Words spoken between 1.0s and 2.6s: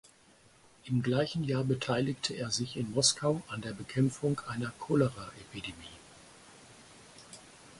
gleichen Jahr beteiligte er